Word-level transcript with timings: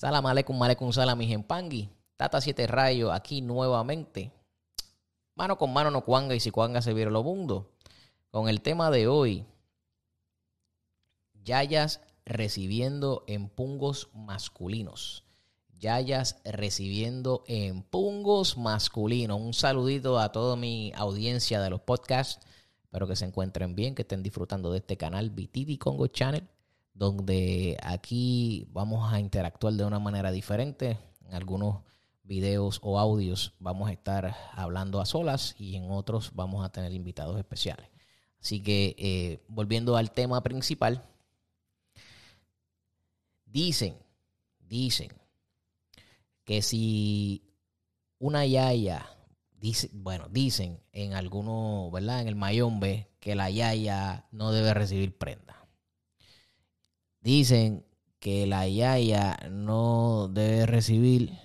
Salam 0.00 0.24
aleikum, 0.24 0.56
aleikum 0.62 0.88
salam, 0.96 1.18
mi 1.18 1.28
pangui. 1.44 1.90
Tata 2.16 2.40
Siete 2.40 2.66
Rayos 2.66 3.12
aquí 3.12 3.42
nuevamente. 3.42 4.32
Mano 5.36 5.58
con 5.58 5.74
mano 5.74 5.90
no 5.90 6.06
cuanga 6.06 6.34
y 6.34 6.40
si 6.40 6.50
cuanga 6.50 6.80
se 6.80 6.94
viera 6.94 7.10
lo 7.10 7.22
mundo. 7.22 7.76
Con 8.30 8.48
el 8.48 8.62
tema 8.62 8.90
de 8.90 9.08
hoy. 9.08 9.44
Yayas 11.44 12.00
recibiendo 12.24 13.24
empungos 13.26 14.08
masculinos. 14.14 15.24
Yayas 15.78 16.40
recibiendo 16.44 17.44
empungos 17.46 18.56
masculinos. 18.56 19.38
Un 19.38 19.52
saludito 19.52 20.18
a 20.18 20.32
toda 20.32 20.56
mi 20.56 20.94
audiencia 20.96 21.60
de 21.60 21.68
los 21.68 21.82
podcasts. 21.82 22.42
Espero 22.84 23.06
que 23.06 23.16
se 23.16 23.26
encuentren 23.26 23.74
bien, 23.74 23.94
que 23.94 24.00
estén 24.00 24.22
disfrutando 24.22 24.72
de 24.72 24.78
este 24.78 24.96
canal 24.96 25.28
BTV 25.28 25.76
Congo 25.78 26.06
Channel 26.06 26.48
donde 26.94 27.78
aquí 27.82 28.66
vamos 28.72 29.12
a 29.12 29.20
interactuar 29.20 29.74
de 29.74 29.84
una 29.84 29.98
manera 29.98 30.30
diferente. 30.30 30.98
En 31.26 31.34
algunos 31.34 31.82
videos 32.22 32.78
o 32.82 32.98
audios 32.98 33.54
vamos 33.58 33.88
a 33.88 33.92
estar 33.92 34.36
hablando 34.52 35.00
a 35.00 35.06
solas 35.06 35.54
y 35.58 35.76
en 35.76 35.90
otros 35.90 36.32
vamos 36.34 36.64
a 36.64 36.70
tener 36.70 36.92
invitados 36.92 37.38
especiales. 37.38 37.88
Así 38.40 38.62
que 38.62 38.94
eh, 38.98 39.44
volviendo 39.48 39.96
al 39.96 40.12
tema 40.12 40.42
principal, 40.42 41.02
dicen, 43.44 43.96
dicen 44.60 45.10
que 46.44 46.62
si 46.62 47.42
una 48.18 48.46
yaya, 48.46 49.06
dice, 49.58 49.90
bueno, 49.92 50.28
dicen 50.30 50.80
en 50.92 51.14
algunos, 51.14 51.92
¿verdad? 51.92 52.22
En 52.22 52.28
el 52.28 52.36
Mayombe 52.36 53.10
que 53.20 53.34
la 53.34 53.50
yaya 53.50 54.26
no 54.30 54.52
debe 54.52 54.72
recibir 54.72 55.16
prenda. 55.16 55.59
Dicen 57.20 57.84
que 58.18 58.46
la 58.46 58.66
yaya 58.66 59.36
no 59.50 60.28
debe 60.28 60.66
recibir 60.66 61.38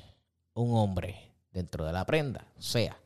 un 0.54 0.76
hombre 0.76 1.34
dentro 1.52 1.86
de 1.86 1.92
la 1.94 2.06
prenda. 2.06 2.48
O 2.58 2.62
sea, 2.62 2.98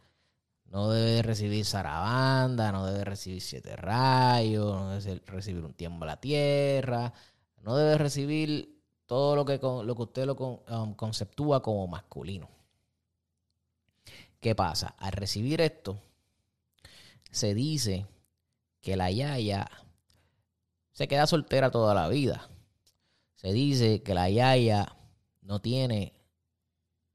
no 0.66 0.90
debe 0.90 1.24
recibir 1.24 1.66
zarabanda, 1.66 2.72
no 2.72 2.86
debe 2.86 3.06
recibir 3.06 3.42
siete 3.42 3.76
rayos, 3.76 4.76
no 4.76 4.90
debe 5.00 5.22
recibir 5.26 5.64
un 5.64 5.74
tiempo 5.74 6.04
a 6.04 6.08
la 6.08 6.20
tierra, 6.20 7.12
no 7.62 7.76
debe 7.76 7.98
recibir 7.98 8.80
todo 9.08 9.36
lo 9.36 9.46
que, 9.46 9.58
lo 9.58 9.96
que 9.96 10.02
usted 10.04 10.26
lo 10.28 10.36
um, 10.36 10.94
conceptúa 10.94 11.64
como 11.64 11.88
masculino. 11.88 12.50
¿Qué 14.40 14.54
pasa? 14.54 14.96
Al 15.00 15.12
recibir 15.12 15.60
esto, 15.60 16.00
se 17.32 17.56
dice 17.56 18.06
que 18.80 18.96
la 18.96 19.10
yaya 19.10 19.70
se 20.92 21.08
queda 21.08 21.26
soltera 21.26 21.72
toda 21.72 21.94
la 21.96 22.08
vida 22.08 22.48
se 23.40 23.54
dice 23.54 24.04
que 24.04 24.14
la 24.14 24.30
yaya 24.30 24.98
no 25.42 25.62
tiene, 25.62 26.12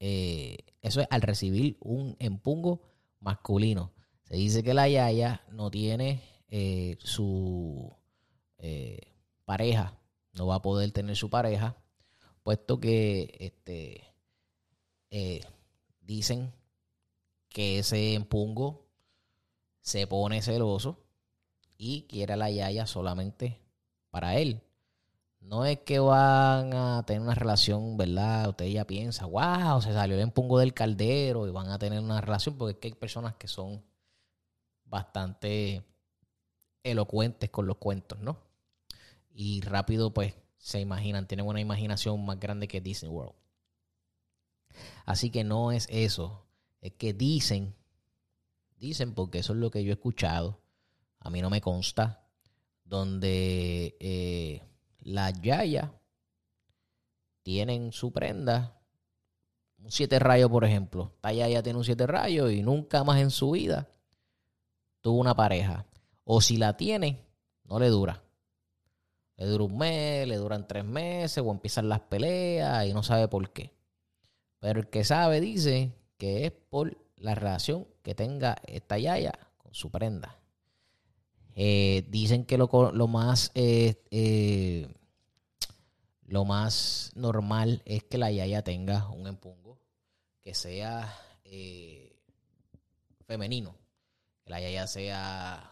eh, 0.00 0.56
eso 0.80 1.02
es 1.02 1.06
al 1.10 1.20
recibir 1.20 1.76
un 1.80 2.16
empungo 2.18 2.80
masculino. 3.20 3.92
Se 4.22 4.36
dice 4.36 4.62
que 4.62 4.72
la 4.72 4.88
yaya 4.88 5.44
no 5.50 5.70
tiene 5.70 6.22
eh, 6.48 6.96
su 7.00 7.94
eh, 8.56 9.12
pareja, 9.44 9.98
no 10.32 10.46
va 10.46 10.54
a 10.54 10.62
poder 10.62 10.92
tener 10.92 11.14
su 11.14 11.28
pareja, 11.28 11.76
puesto 12.42 12.80
que 12.80 13.36
este, 13.38 14.02
dicen 16.00 16.54
que 17.50 17.80
ese 17.80 18.14
empungo 18.14 18.88
se 19.82 20.06
pone 20.06 20.40
celoso 20.40 21.04
y 21.76 22.06
quiere 22.08 22.32
a 22.32 22.36
la 22.36 22.50
yaya 22.50 22.86
solamente 22.86 23.60
para 24.08 24.38
él. 24.38 24.62
No 25.44 25.66
es 25.66 25.80
que 25.80 25.98
van 25.98 26.72
a 26.72 27.04
tener 27.06 27.20
una 27.20 27.34
relación, 27.34 27.98
¿verdad? 27.98 28.48
Usted 28.48 28.64
ya 28.66 28.86
piensa, 28.86 29.26
wow, 29.26 29.80
se 29.82 29.92
salió 29.92 30.16
el 30.16 30.22
empungo 30.22 30.58
del 30.58 30.72
caldero 30.72 31.46
y 31.46 31.50
van 31.50 31.68
a 31.68 31.78
tener 31.78 32.00
una 32.00 32.22
relación, 32.22 32.56
porque 32.56 32.72
es 32.72 32.78
que 32.78 32.88
hay 32.88 32.94
personas 32.94 33.34
que 33.34 33.46
son 33.46 33.84
bastante 34.86 35.84
elocuentes 36.82 37.50
con 37.50 37.66
los 37.66 37.76
cuentos, 37.76 38.18
¿no? 38.20 38.38
Y 39.34 39.60
rápido, 39.60 40.14
pues, 40.14 40.34
se 40.56 40.80
imaginan, 40.80 41.28
tienen 41.28 41.46
una 41.46 41.60
imaginación 41.60 42.24
más 42.24 42.40
grande 42.40 42.66
que 42.66 42.80
Disney 42.80 43.12
World. 43.12 43.34
Así 45.04 45.30
que 45.30 45.44
no 45.44 45.72
es 45.72 45.86
eso, 45.90 46.46
es 46.80 46.92
que 46.94 47.12
dicen, 47.12 47.74
dicen 48.78 49.14
porque 49.14 49.40
eso 49.40 49.52
es 49.52 49.58
lo 49.58 49.70
que 49.70 49.84
yo 49.84 49.90
he 49.90 49.94
escuchado, 49.94 50.62
a 51.20 51.28
mí 51.28 51.42
no 51.42 51.50
me 51.50 51.60
consta, 51.60 52.26
donde... 52.84 53.94
Eh, 54.00 54.62
las 55.04 55.40
yayas 55.40 55.90
tienen 57.42 57.92
su 57.92 58.12
prenda, 58.12 58.80
un 59.78 59.90
siete 59.90 60.18
rayos, 60.18 60.50
por 60.50 60.64
ejemplo. 60.64 61.12
Esta 61.16 61.32
yaya 61.32 61.62
tiene 61.62 61.78
un 61.78 61.84
siete 61.84 62.06
rayos 62.06 62.50
y 62.50 62.62
nunca 62.62 63.04
más 63.04 63.20
en 63.20 63.30
su 63.30 63.52
vida 63.52 63.88
tuvo 65.00 65.20
una 65.20 65.34
pareja. 65.34 65.86
O 66.24 66.40
si 66.40 66.56
la 66.56 66.76
tiene, 66.76 67.20
no 67.64 67.78
le 67.78 67.88
dura. 67.88 68.22
Le 69.36 69.46
dura 69.46 69.64
un 69.64 69.76
mes, 69.76 70.26
le 70.26 70.36
duran 70.36 70.66
tres 70.66 70.84
meses 70.84 71.42
o 71.44 71.50
empiezan 71.50 71.88
las 71.88 72.00
peleas 72.00 72.86
y 72.86 72.94
no 72.94 73.02
sabe 73.02 73.28
por 73.28 73.52
qué. 73.52 73.74
Pero 74.58 74.80
el 74.80 74.88
que 74.88 75.04
sabe 75.04 75.40
dice 75.40 75.92
que 76.16 76.46
es 76.46 76.52
por 76.52 76.96
la 77.16 77.34
relación 77.34 77.86
que 78.02 78.14
tenga 78.14 78.56
esta 78.66 78.96
yaya 78.96 79.32
con 79.58 79.74
su 79.74 79.90
prenda. 79.90 80.38
Eh, 81.56 82.04
dicen 82.08 82.44
que 82.44 82.58
lo, 82.58 82.68
más 83.06 83.52
eh, 83.54 84.02
eh, 84.10 84.88
lo 86.26 86.44
más 86.44 87.12
normal 87.14 87.80
es 87.84 88.02
que 88.02 88.18
la 88.18 88.32
yaya 88.32 88.62
tenga 88.62 89.08
un 89.10 89.28
empungo 89.28 89.78
que 90.42 90.54
sea 90.54 91.16
femenino. 93.26 93.76
Que 94.42 94.50
la 94.50 94.60
yaya 94.60 94.86
sea 94.88 95.70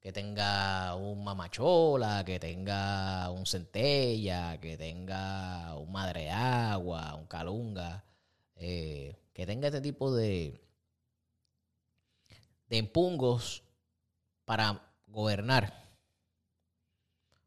que 0.00 0.12
tenga 0.12 0.96
un 0.96 1.22
mamachola, 1.22 2.24
que 2.24 2.40
tenga 2.40 3.30
un 3.30 3.44
centella, 3.46 4.58
que 4.58 4.76
tenga 4.76 5.76
un 5.76 5.92
madre 5.92 6.30
agua, 6.30 7.14
un 7.14 7.26
calunga, 7.26 8.02
que 8.56 9.46
tenga 9.46 9.68
este 9.68 9.80
tipo 9.82 10.12
de, 10.12 10.60
de 12.68 12.78
empungos 12.78 13.62
para 14.44 14.91
gobernar, 15.12 15.82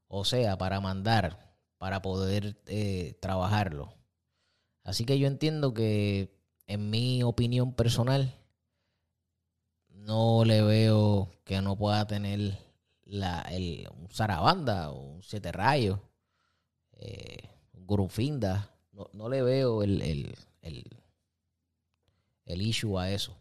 o 0.07 0.23
sea, 0.23 0.57
para 0.57 0.79
mandar, 0.79 1.55
para 1.77 2.01
poder 2.01 2.57
eh, 2.67 3.17
trabajarlo. 3.19 3.93
Así 4.83 5.03
que 5.05 5.19
yo 5.19 5.27
entiendo 5.27 5.73
que, 5.73 6.39
en 6.67 6.89
mi 6.89 7.23
opinión 7.23 7.73
personal, 7.73 8.33
no 9.89 10.45
le 10.45 10.61
veo 10.61 11.31
que 11.43 11.61
no 11.61 11.75
pueda 11.75 12.05
tener 12.07 12.57
la, 13.03 13.41
el, 13.41 13.87
un 13.97 14.09
zarabanda 14.09 14.91
un 14.91 15.23
siete 15.23 15.51
rayos, 15.51 15.99
eh, 16.93 17.49
un 17.73 17.87
gurufinda. 17.87 18.71
No, 18.91 19.09
no, 19.13 19.27
le 19.27 19.41
veo 19.41 19.83
el, 19.83 20.01
el, 20.01 20.35
el, 20.61 20.85
el 22.45 22.61
issue 22.61 22.97
a 22.97 23.11
eso. 23.11 23.37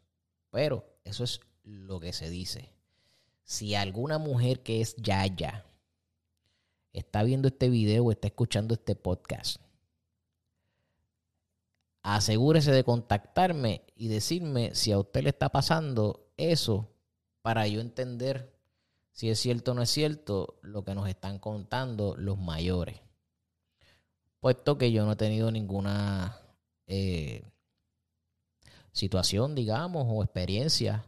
Pero 0.50 0.98
eso 1.04 1.24
es 1.24 1.40
lo 1.62 2.00
que 2.00 2.12
se 2.12 2.30
dice 2.30 2.73
si 3.44 3.74
alguna 3.74 4.18
mujer 4.18 4.62
que 4.62 4.80
es 4.80 4.96
Yaya 4.96 5.64
está 6.92 7.22
viendo 7.22 7.48
este 7.48 7.68
video 7.68 8.04
o 8.04 8.10
está 8.10 8.28
escuchando 8.28 8.74
este 8.74 8.96
podcast, 8.96 9.60
asegúrese 12.02 12.72
de 12.72 12.84
contactarme 12.84 13.82
y 13.94 14.08
decirme 14.08 14.74
si 14.74 14.92
a 14.92 14.98
usted 14.98 15.22
le 15.22 15.30
está 15.30 15.50
pasando 15.50 16.32
eso 16.36 16.90
para 17.42 17.66
yo 17.68 17.80
entender 17.80 18.52
si 19.12 19.30
es 19.30 19.38
cierto 19.38 19.72
o 19.72 19.74
no 19.74 19.82
es 19.82 19.90
cierto 19.90 20.58
lo 20.62 20.84
que 20.84 20.94
nos 20.94 21.08
están 21.08 21.38
contando 21.38 22.16
los 22.16 22.36
mayores. 22.36 23.00
Puesto 24.40 24.76
que 24.76 24.90
yo 24.90 25.06
no 25.06 25.12
he 25.12 25.16
tenido 25.16 25.50
ninguna 25.52 26.36
eh, 26.86 27.44
situación, 28.92 29.54
digamos, 29.54 30.06
o 30.08 30.22
experiencia 30.22 31.06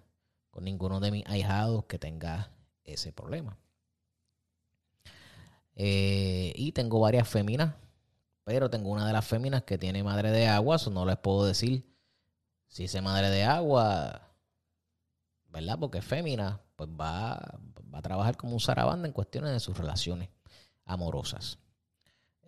con 0.56 0.64
ninguno 0.64 1.00
de 1.00 1.11
mis 1.11 1.26
ahijados 1.26 1.85
que 1.85 1.99
tenga 1.99 2.50
ese 2.82 3.12
problema. 3.12 3.58
Eh, 5.75 6.55
y 6.56 6.73
tengo 6.73 6.99
varias 6.99 7.29
féminas, 7.29 7.75
pero 8.43 8.70
tengo 8.70 8.88
una 8.88 9.06
de 9.06 9.12
las 9.12 9.26
féminas 9.26 9.64
que 9.64 9.76
tiene 9.76 10.03
madre 10.03 10.31
de 10.31 10.49
agua, 10.49 10.76
eso 10.76 10.88
no 10.88 11.05
les 11.05 11.19
puedo 11.19 11.44
decir 11.44 11.85
si 12.69 12.85
ese 12.85 13.03
madre 13.03 13.29
de 13.29 13.44
agua, 13.44 14.23
¿verdad? 15.49 15.79
Porque 15.79 15.99
es 15.99 16.06
fémina, 16.06 16.62
pues 16.75 16.88
va, 16.88 17.61
va 17.94 17.99
a 17.99 18.03
trabajar 18.03 18.38
como 18.38 18.55
un 18.55 18.61
zarabanda 18.61 19.06
en 19.06 19.12
cuestiones 19.12 19.53
de 19.53 19.61
sus 19.61 19.76
relaciones 19.76 20.31
amorosas. 20.87 21.58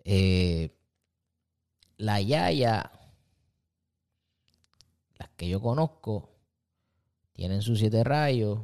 Eh, 0.03 0.75
la 1.97 2.19
Yaya, 2.21 2.91
las 5.19 5.29
que 5.37 5.47
yo 5.47 5.61
conozco, 5.61 6.38
tienen 7.39 7.61
sus 7.61 7.79
siete 7.79 8.03
rayos, 8.03 8.59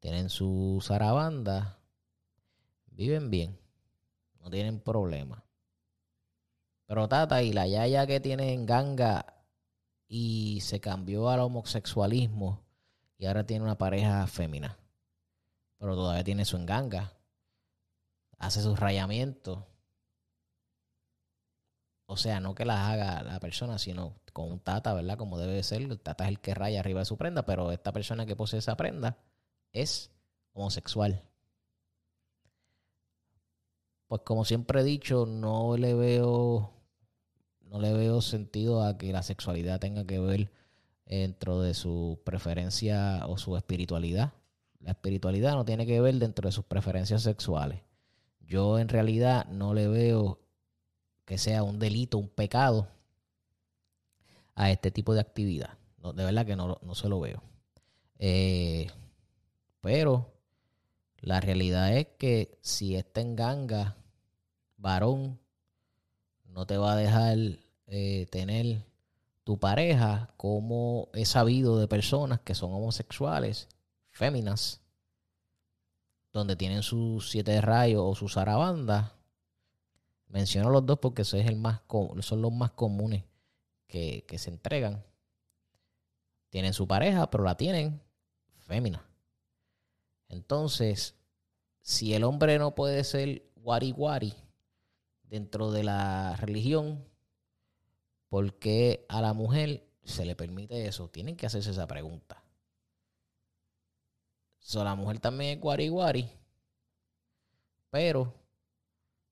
tienen 0.00 0.30
su 0.30 0.82
zarabanda, 0.82 1.78
viven 2.86 3.28
bien, 3.28 3.60
no 4.40 4.48
tienen 4.48 4.80
problema. 4.80 5.44
Pero 6.86 7.06
Tata 7.06 7.42
y 7.42 7.52
la 7.52 7.66
yaya 7.66 8.06
que 8.06 8.18
tiene 8.18 8.54
en 8.54 8.64
ganga 8.64 9.44
y 10.08 10.60
se 10.62 10.80
cambió 10.80 11.28
al 11.28 11.40
homosexualismo 11.40 12.64
y 13.18 13.26
ahora 13.26 13.44
tiene 13.44 13.66
una 13.66 13.76
pareja 13.76 14.26
fémina. 14.26 14.78
Pero 15.76 15.96
todavía 15.96 16.24
tiene 16.24 16.46
su 16.46 16.56
enganga. 16.56 17.12
Hace 18.38 18.62
sus 18.62 18.80
rayamientos. 18.80 19.58
O 22.06 22.16
sea, 22.16 22.40
no 22.40 22.54
que 22.54 22.64
las 22.64 22.78
haga 22.88 23.22
la 23.22 23.40
persona, 23.40 23.78
sino 23.78 24.14
con 24.32 24.50
un 24.50 24.60
tata, 24.60 24.94
¿verdad? 24.94 25.18
Como 25.18 25.38
debe 25.38 25.62
ser. 25.62 25.82
El 25.82 26.00
tata 26.00 26.24
es 26.24 26.30
el 26.30 26.40
que 26.40 26.54
raya 26.54 26.80
arriba 26.80 27.00
de 27.00 27.06
su 27.06 27.16
prenda, 27.16 27.44
pero 27.44 27.72
esta 27.72 27.92
persona 27.92 28.26
que 28.26 28.36
posee 28.36 28.60
esa 28.60 28.76
prenda 28.76 29.18
es 29.72 30.10
homosexual. 30.52 31.22
Pues 34.06 34.22
como 34.22 34.44
siempre 34.44 34.80
he 34.80 34.84
dicho, 34.84 35.26
no 35.26 35.76
le 35.76 35.94
veo 35.94 36.72
no 37.62 37.80
le 37.80 37.92
veo 37.92 38.22
sentido 38.22 38.82
a 38.84 38.96
que 38.96 39.12
la 39.12 39.22
sexualidad 39.22 39.80
tenga 39.80 40.06
que 40.06 40.20
ver 40.20 40.50
dentro 41.04 41.60
de 41.60 41.74
su 41.74 42.20
preferencia 42.24 43.26
o 43.26 43.38
su 43.38 43.56
espiritualidad. 43.56 44.32
La 44.80 44.92
espiritualidad 44.92 45.54
no 45.54 45.64
tiene 45.64 45.86
que 45.86 46.00
ver 46.00 46.14
dentro 46.16 46.48
de 46.48 46.52
sus 46.52 46.64
preferencias 46.64 47.22
sexuales. 47.22 47.80
Yo 48.40 48.78
en 48.78 48.88
realidad 48.88 49.46
no 49.48 49.74
le 49.74 49.88
veo 49.88 50.38
que 51.26 51.36
sea 51.36 51.62
un 51.62 51.78
delito, 51.78 52.16
un 52.16 52.28
pecado 52.28 52.88
a 54.54 54.70
este 54.70 54.90
tipo 54.90 55.12
de 55.12 55.20
actividad. 55.20 55.76
de 56.14 56.24
verdad 56.24 56.46
que 56.46 56.56
no, 56.56 56.78
se 56.94 57.08
lo 57.08 57.20
veo. 57.20 57.42
Eh, 58.18 58.86
pero 59.82 60.32
la 61.18 61.40
realidad 61.40 61.94
es 61.94 62.06
que 62.18 62.58
si 62.62 62.96
está 62.96 63.20
en 63.20 63.36
ganga, 63.36 63.96
varón, 64.78 65.38
no 66.46 66.66
te 66.66 66.78
va 66.78 66.92
a 66.92 66.96
dejar 66.96 67.36
eh, 67.88 68.26
tener 68.30 68.84
tu 69.44 69.58
pareja, 69.58 70.30
como 70.36 71.08
he 71.12 71.24
sabido 71.24 71.78
de 71.78 71.88
personas 71.88 72.40
que 72.40 72.54
son 72.54 72.72
homosexuales, 72.72 73.68
féminas, 74.10 74.80
donde 76.32 76.56
tienen 76.56 76.82
sus 76.82 77.30
siete 77.30 77.60
rayos 77.60 78.02
o 78.04 78.14
sus 78.14 78.34
zarabandas. 78.34 79.12
Menciono 80.28 80.70
los 80.70 80.84
dos 80.84 80.98
porque 80.98 81.22
eso 81.22 81.36
es 81.36 81.46
el 81.46 81.56
más, 81.56 81.82
son 82.20 82.42
los 82.42 82.52
más 82.52 82.72
comunes 82.72 83.24
que, 83.86 84.24
que 84.26 84.38
se 84.38 84.50
entregan. 84.50 85.04
Tienen 86.50 86.72
su 86.72 86.86
pareja, 86.86 87.30
pero 87.30 87.44
la 87.44 87.56
tienen 87.56 88.00
fémina. 88.58 89.04
Entonces, 90.28 91.14
si 91.80 92.14
el 92.14 92.24
hombre 92.24 92.58
no 92.58 92.74
puede 92.74 93.04
ser 93.04 93.44
wari 93.56 93.92
wari, 93.92 94.34
dentro 95.22 95.70
de 95.70 95.84
la 95.84 96.36
religión, 96.36 97.04
¿por 98.28 98.54
qué 98.58 99.06
a 99.08 99.20
la 99.20 99.32
mujer 99.32 99.88
se 100.04 100.24
le 100.24 100.36
permite 100.36 100.86
eso? 100.86 101.08
Tienen 101.08 101.36
que 101.36 101.46
hacerse 101.46 101.70
esa 101.70 101.86
pregunta. 101.86 102.42
So, 104.58 104.82
la 104.82 104.94
mujer 104.94 105.20
también 105.20 105.58
es 105.58 105.60
guari 105.90 106.28
pero 107.90 108.34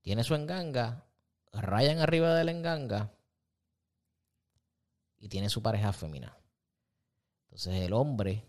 tiene 0.04 0.22
su 0.22 0.34
enganga, 0.34 1.02
rayan 1.50 1.98
arriba 1.98 2.34
de 2.34 2.44
la 2.44 2.50
enganga 2.50 3.10
y 5.16 5.30
tiene 5.30 5.48
su 5.48 5.62
pareja 5.62 5.94
femenina. 5.94 6.36
Entonces 7.44 7.74
el 7.80 7.94
hombre 7.94 8.44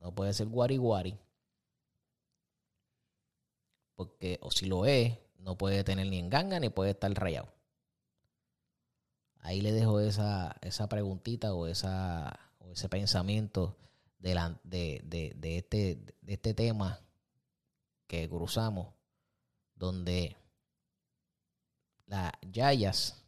no 0.00 0.14
puede 0.14 0.34
ser 0.34 0.48
guari 0.48 1.18
porque, 3.94 4.38
o 4.42 4.50
si 4.50 4.66
lo 4.66 4.84
es, 4.84 5.18
no 5.38 5.56
puede 5.56 5.82
tener 5.82 6.06
ni 6.08 6.18
enganga 6.18 6.60
ni 6.60 6.68
puede 6.68 6.90
estar 6.90 7.10
rayado. 7.14 7.48
Ahí 9.38 9.62
le 9.62 9.72
dejo 9.72 10.00
esa, 10.00 10.56
esa 10.60 10.90
preguntita 10.90 11.54
o, 11.54 11.66
esa, 11.68 12.38
o 12.58 12.72
ese 12.72 12.90
pensamiento 12.90 13.78
de, 14.18 14.34
de, 14.64 15.56
este, 15.56 16.04
de 16.20 16.32
este 16.34 16.52
tema 16.52 17.00
que 18.06 18.28
cruzamos, 18.28 18.92
donde 19.74 20.36
las 22.06 22.32
yayas 22.52 23.24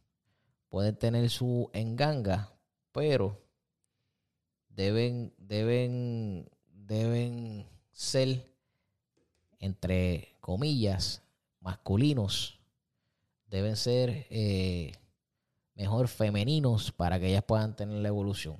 pueden 0.69 0.95
tener 0.95 1.29
su 1.29 1.69
enganga, 1.73 2.51
pero 2.91 3.41
deben, 4.69 5.33
deben, 5.37 6.49
deben 6.67 7.67
ser, 7.91 8.51
entre 9.59 10.35
comillas, 10.39 11.21
masculinos 11.59 12.59
deben 13.49 13.75
ser 13.75 14.27
eh, 14.29 14.93
mejor 15.73 16.07
femeninos 16.07 16.91
para 16.91 17.19
que 17.19 17.29
ellas 17.29 17.43
puedan 17.43 17.75
tener 17.75 17.97
la 17.97 18.07
evolución. 18.07 18.57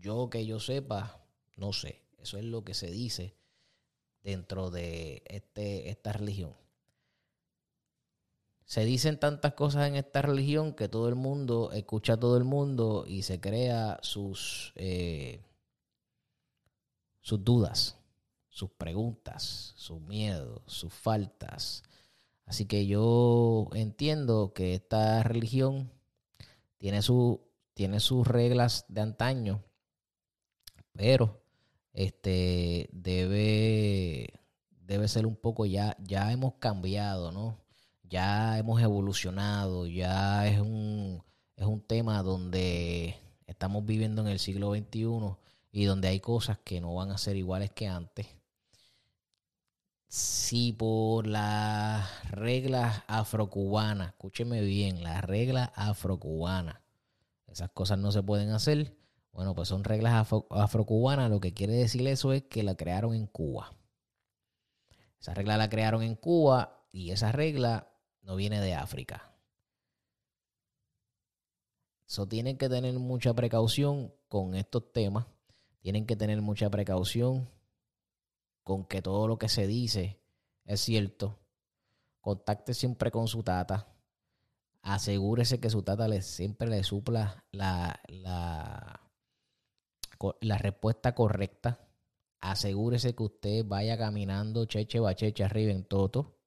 Yo 0.00 0.30
que 0.30 0.44
yo 0.46 0.58
sepa, 0.58 1.24
no 1.56 1.72
sé. 1.72 2.02
Eso 2.18 2.38
es 2.38 2.44
lo 2.44 2.64
que 2.64 2.74
se 2.74 2.90
dice 2.90 3.36
dentro 4.22 4.70
de 4.70 5.22
este, 5.26 5.90
esta 5.90 6.12
religión. 6.12 6.54
Se 8.64 8.84
dicen 8.84 9.18
tantas 9.18 9.54
cosas 9.54 9.88
en 9.88 9.96
esta 9.96 10.22
religión 10.22 10.74
que 10.74 10.88
todo 10.88 11.08
el 11.08 11.14
mundo 11.14 11.72
escucha 11.72 12.14
a 12.14 12.20
todo 12.20 12.36
el 12.36 12.44
mundo 12.44 13.04
y 13.06 13.22
se 13.22 13.40
crea 13.40 13.98
sus, 14.02 14.72
eh, 14.76 15.40
sus 17.20 17.44
dudas 17.44 18.02
sus 18.52 18.70
preguntas, 18.70 19.72
sus 19.76 20.00
miedos, 20.02 20.60
sus 20.66 20.92
faltas. 20.92 21.82
Así 22.44 22.66
que 22.66 22.86
yo 22.86 23.70
entiendo 23.72 24.52
que 24.52 24.74
esta 24.74 25.22
religión 25.22 25.90
tiene, 26.76 27.00
su, 27.00 27.40
tiene 27.72 27.98
sus 27.98 28.26
reglas 28.26 28.84
de 28.88 29.00
antaño, 29.00 29.64
pero 30.92 31.42
este 31.94 32.90
debe, 32.92 34.40
debe 34.82 35.08
ser 35.08 35.26
un 35.26 35.36
poco 35.36 35.64
ya, 35.64 35.96
ya 35.98 36.30
hemos 36.30 36.56
cambiado, 36.56 37.32
¿no? 37.32 37.58
Ya 38.12 38.58
hemos 38.58 38.80
evolucionado, 38.82 39.86
ya 39.86 40.46
es 40.46 40.60
un, 40.60 41.22
es 41.56 41.66
un 41.66 41.80
tema 41.80 42.22
donde 42.22 43.16
estamos 43.46 43.84
viviendo 43.86 44.22
en 44.22 44.28
el 44.28 44.38
siglo 44.38 44.74
XXI 44.74 45.36
y 45.72 45.84
donde 45.84 46.08
hay 46.08 46.20
cosas 46.20 46.58
que 46.62 46.80
no 46.80 46.94
van 46.94 47.10
a 47.10 47.18
ser 47.18 47.36
iguales 47.36 47.70
que 47.70 47.88
antes 47.88 48.26
si 50.12 50.74
por 50.74 51.26
las 51.26 52.30
reglas 52.30 53.02
afrocubanas, 53.06 54.08
escúcheme 54.08 54.60
bien, 54.60 55.02
las 55.02 55.24
reglas 55.24 55.70
afrocubanas, 55.74 56.82
esas 57.46 57.70
cosas 57.70 57.98
no 57.98 58.12
se 58.12 58.22
pueden 58.22 58.50
hacer, 58.50 58.94
bueno, 59.32 59.54
pues 59.54 59.68
son 59.68 59.84
reglas 59.84 60.12
afro 60.12 60.46
afrocubanas, 60.50 61.30
lo 61.30 61.40
que 61.40 61.54
quiere 61.54 61.72
decir 61.72 62.06
eso 62.08 62.34
es 62.34 62.42
que 62.42 62.62
la 62.62 62.74
crearon 62.74 63.14
en 63.14 63.26
Cuba. 63.26 63.72
Esa 65.18 65.32
regla 65.32 65.56
la 65.56 65.70
crearon 65.70 66.02
en 66.02 66.14
Cuba 66.14 66.84
y 66.92 67.12
esa 67.12 67.32
regla 67.32 67.88
no 68.22 68.36
viene 68.36 68.60
de 68.60 68.74
África. 68.74 69.32
Eso 72.06 72.26
tienen 72.26 72.58
que 72.58 72.68
tener 72.68 72.94
mucha 72.98 73.32
precaución 73.34 74.12
con 74.28 74.54
estos 74.54 74.92
temas. 74.92 75.26
Tienen 75.80 76.06
que 76.06 76.16
tener 76.16 76.40
mucha 76.42 76.70
precaución 76.70 77.48
con 78.62 78.84
que 78.84 79.02
todo 79.02 79.26
lo 79.26 79.38
que 79.38 79.48
se 79.48 79.66
dice 79.66 80.20
es 80.64 80.80
cierto. 80.80 81.38
Contacte 82.20 82.74
siempre 82.74 83.10
con 83.10 83.28
su 83.28 83.42
tata. 83.42 83.88
Asegúrese 84.82 85.58
que 85.58 85.70
su 85.70 85.82
tata 85.82 86.06
le, 86.06 86.22
siempre 86.22 86.68
le 86.68 86.84
supla 86.84 87.44
la, 87.50 88.00
la, 88.08 89.00
la 90.40 90.58
respuesta 90.58 91.14
correcta. 91.14 91.80
Asegúrese 92.40 93.14
que 93.14 93.22
usted 93.22 93.64
vaya 93.64 93.96
caminando 93.96 94.66
cheche 94.66 95.00
bacheche 95.00 95.44
arriba 95.44 95.72
en 95.72 95.84
toto 95.84 96.41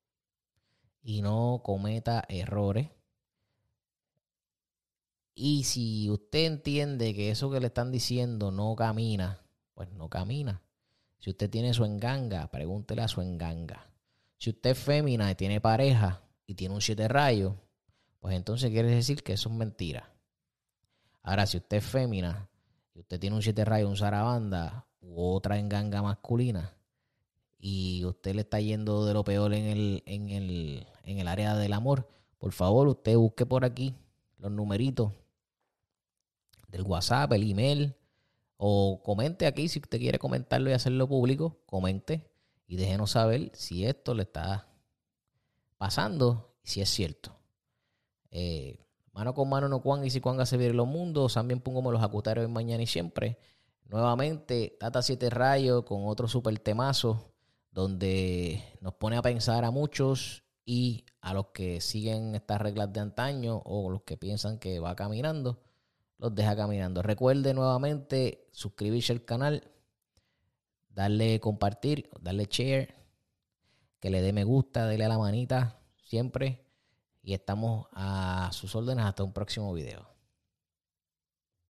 y 1.05 1.21
no 1.21 1.62
cometa 1.63 2.25
errores. 2.27 2.89
Y 5.35 5.65
si 5.65 6.09
usted 6.09 6.45
entiende 6.45 7.13
que 7.13 7.29
eso 7.29 7.51
que 7.51 7.59
le 7.59 7.67
están 7.67 7.91
diciendo 7.91 8.51
no 8.51 8.75
camina, 8.75 9.45
pues 9.75 9.91
no 9.91 10.09
camina. 10.09 10.63
Si 11.19 11.29
usted 11.29 11.50
tiene 11.50 11.75
su 11.75 11.85
enganga, 11.85 12.50
pregúntele 12.50 13.03
a 13.03 13.07
su 13.07 13.21
enganga. 13.21 13.88
Si 14.39 14.50
usted 14.50 14.71
es 14.71 14.79
fémina 14.79 15.29
y 15.29 15.35
tiene 15.35 15.62
pareja 15.62 16.24
y 16.47 16.55
tiene 16.55 16.74
un 16.74 16.81
siete 16.81 17.07
rayos, 17.07 17.53
pues 18.19 18.35
entonces 18.35 18.71
quiere 18.71 18.89
decir 18.89 19.21
que 19.21 19.33
eso 19.33 19.50
es 19.50 19.55
mentira. 19.55 20.12
Ahora, 21.21 21.45
si 21.45 21.57
usted 21.57 21.77
es 21.77 21.85
fémina 21.85 22.50
y 22.95 23.01
usted 23.01 23.19
tiene 23.19 23.35
un 23.35 23.43
siete 23.43 23.63
rayos, 23.63 23.89
un 23.89 23.97
zarabanda 23.97 24.88
u 25.01 25.21
otra 25.24 25.59
enganga 25.59 26.01
masculina 26.01 26.75
y 27.67 28.05
usted 28.05 28.36
le 28.36 28.41
está 28.41 28.60
yendo 28.60 29.07
de 29.07 29.15
lo 29.15 29.24
peor 29.24 29.51
en 29.55 29.65
el, 29.65 30.03
en 30.05 30.29
el, 30.29 30.86
en 31.03 31.17
el 31.17 31.27
área 31.27 31.55
del 31.55 31.74
amor, 31.74 32.07
por 32.38 32.51
favor, 32.51 32.88
usted 32.88 33.15
busque 33.15 33.43
por 33.48 33.65
aquí 33.65 33.95
los 34.38 34.51
numeritos 34.51 35.12
del 36.67 36.84
WhatsApp, 36.84 37.34
el 37.34 37.50
email, 37.50 37.95
o 38.57 39.01
comente 39.03 39.48
aquí 39.48 39.67
si 39.67 39.79
usted 39.79 39.98
quiere 39.98 40.19
comentarlo 40.19 40.69
y 40.69 40.74
hacerlo 40.74 41.07
público, 41.07 41.57
comente 41.65 42.29
y 42.67 42.75
déjenos 42.75 43.10
saber 43.10 43.50
si 43.55 43.84
esto 43.84 44.13
le 44.13 44.22
está 44.22 44.67
pasando 45.79 46.53
y 46.63 46.67
si 46.69 46.81
es 46.81 46.89
cierto. 46.91 47.36
Eh, 48.29 48.77
mano 49.12 49.34
con 49.34 49.50
mano 49.50 49.67
no 49.69 49.81
cuan 49.81 50.05
y 50.05 50.12
si 50.12 50.22
cuanga 50.22 50.45
se 50.45 50.57
viene 50.57 50.75
los 50.75 50.86
mundos. 50.86 51.34
También 51.34 51.62
pongo 51.62 51.91
los 51.91 52.03
acutarios 52.03 52.48
mañana 52.48 52.84
y 52.84 52.88
siempre. 52.88 53.39
Nuevamente, 53.86 54.77
Tata 54.79 55.01
7 55.01 55.31
Rayos 55.31 55.84
con 55.84 56.05
otro 56.05 56.27
super 56.27 56.60
temazo 56.60 57.31
donde 57.75 58.63
nos 58.79 58.94
pone 58.94 59.17
a 59.17 59.22
pensar 59.22 59.65
a 59.65 59.70
muchos 59.70 60.44
y 60.63 61.05
a 61.20 61.34
los 61.34 61.48
que 61.48 61.82
siguen 61.82 62.34
estas 62.34 62.62
reglas 62.62 62.94
de 62.94 63.01
antaño 63.01 63.62
o 63.65 63.91
los 63.91 64.03
que 64.03 64.15
piensan 64.15 64.60
que 64.60 64.79
va 64.79 64.96
caminando, 64.96 65.62
los 66.17 66.34
deja 66.34 66.55
caminando. 66.55 67.01
Recuerde 67.01 67.53
nuevamente 67.53 68.48
suscribirse 68.53 69.12
al 69.12 69.25
canal, 69.25 69.70
darle 70.88 71.41
compartir, 71.41 72.10
darle 72.22 72.48
share, 72.50 72.96
que 74.00 74.10
le 74.10 74.22
dé 74.22 74.32
me 74.32 74.46
gusta, 74.46 74.88
dele 74.88 75.03
a 75.03 75.10
la 75.10 75.17
manita 75.17 75.82
siempre 76.01 76.65
y 77.22 77.34
estamos 77.34 77.88
a 77.91 78.51
sus 78.53 78.74
órdenes 78.74 79.03
hasta 79.03 79.25
un 79.25 79.34
próximo 79.34 79.74
video. 79.74 80.14